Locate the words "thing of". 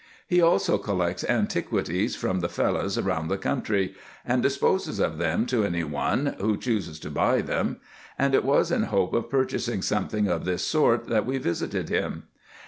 10.07-10.43